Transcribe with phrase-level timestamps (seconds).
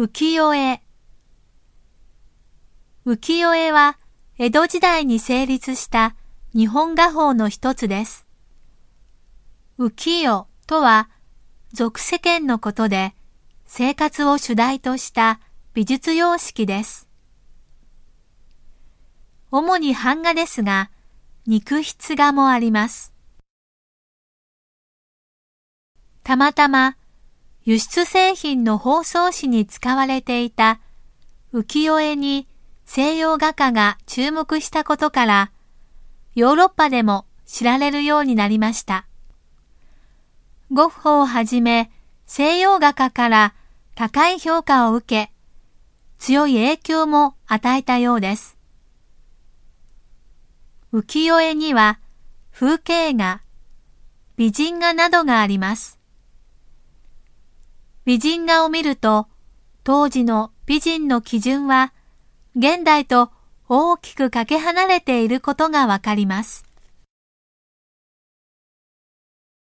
[0.00, 0.80] 浮世絵
[3.04, 3.98] 浮世絵は
[4.38, 6.14] 江戸時代に成立した
[6.54, 8.24] 日本画法の一つです。
[9.76, 11.08] 浮世とは
[11.72, 13.12] 俗世間のことで
[13.66, 15.40] 生活を主題とした
[15.74, 17.08] 美術様式です。
[19.50, 20.92] 主に版画ですが、
[21.44, 23.12] 肉筆画もあります。
[26.22, 26.96] たまたま
[27.68, 30.80] 輸出製品の包装紙に使われていた
[31.52, 32.48] 浮世絵に
[32.86, 35.52] 西洋画家が注目したことから、
[36.34, 39.06] ヨーロッパでも知られるようになりました。
[40.70, 41.90] ゴッホをはじめ
[42.24, 43.54] 西洋画家から
[43.94, 45.32] 高い評価を受け、
[46.16, 48.56] 強い影響も与えたようです。
[50.90, 52.00] 浮世絵には
[52.50, 53.42] 風景画、
[54.38, 55.97] 美人画などがあります。
[58.08, 59.26] 美人画を見ると、
[59.84, 61.92] 当時の美人の基準は、
[62.56, 63.30] 現代と
[63.68, 66.64] 大きくかけ離れていることがわかります。